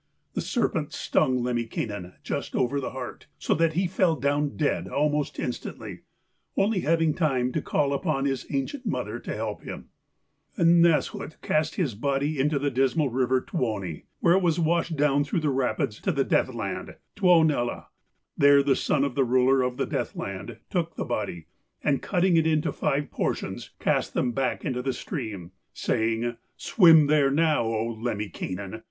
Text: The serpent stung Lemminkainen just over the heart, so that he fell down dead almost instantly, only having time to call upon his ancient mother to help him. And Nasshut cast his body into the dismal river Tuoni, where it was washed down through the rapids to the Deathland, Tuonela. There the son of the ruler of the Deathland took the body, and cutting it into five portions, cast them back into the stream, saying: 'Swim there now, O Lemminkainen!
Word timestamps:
The 0.33 0.41
serpent 0.41 0.93
stung 0.93 1.43
Lemminkainen 1.43 2.13
just 2.23 2.55
over 2.55 2.79
the 2.81 2.89
heart, 2.89 3.27
so 3.37 3.53
that 3.53 3.73
he 3.73 3.85
fell 3.85 4.15
down 4.15 4.57
dead 4.57 4.87
almost 4.87 5.37
instantly, 5.37 5.99
only 6.57 6.79
having 6.79 7.13
time 7.13 7.51
to 7.51 7.61
call 7.61 7.93
upon 7.93 8.25
his 8.25 8.47
ancient 8.49 8.83
mother 8.83 9.19
to 9.19 9.35
help 9.35 9.61
him. 9.61 9.89
And 10.57 10.81
Nasshut 10.83 11.39
cast 11.43 11.75
his 11.75 11.93
body 11.93 12.39
into 12.39 12.57
the 12.57 12.71
dismal 12.71 13.09
river 13.09 13.41
Tuoni, 13.41 14.05
where 14.21 14.33
it 14.33 14.41
was 14.41 14.59
washed 14.59 14.95
down 14.95 15.23
through 15.23 15.41
the 15.41 15.51
rapids 15.51 15.99
to 16.01 16.11
the 16.11 16.25
Deathland, 16.25 16.95
Tuonela. 17.15 17.85
There 18.35 18.63
the 18.63 18.75
son 18.75 19.03
of 19.03 19.13
the 19.13 19.23
ruler 19.23 19.61
of 19.61 19.77
the 19.77 19.85
Deathland 19.85 20.57
took 20.71 20.95
the 20.95 21.05
body, 21.05 21.45
and 21.83 22.01
cutting 22.01 22.37
it 22.37 22.47
into 22.47 22.71
five 22.73 23.11
portions, 23.11 23.69
cast 23.79 24.15
them 24.15 24.31
back 24.31 24.65
into 24.65 24.81
the 24.81 24.93
stream, 24.93 25.51
saying: 25.73 26.37
'Swim 26.57 27.05
there 27.05 27.29
now, 27.29 27.63
O 27.65 27.85
Lemminkainen! 27.93 28.79